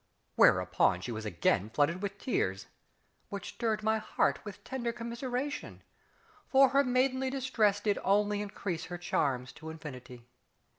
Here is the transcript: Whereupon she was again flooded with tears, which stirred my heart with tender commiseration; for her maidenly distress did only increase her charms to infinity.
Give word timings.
Whereupon 0.35 1.01
she 1.01 1.11
was 1.11 1.27
again 1.27 1.69
flooded 1.69 2.01
with 2.01 2.17
tears, 2.17 2.65
which 3.29 3.49
stirred 3.49 3.83
my 3.83 3.99
heart 3.99 4.43
with 4.43 4.63
tender 4.63 4.91
commiseration; 4.91 5.83
for 6.47 6.69
her 6.69 6.83
maidenly 6.83 7.29
distress 7.29 7.79
did 7.79 7.99
only 8.03 8.41
increase 8.41 8.85
her 8.85 8.97
charms 8.97 9.51
to 9.51 9.69
infinity. 9.69 10.25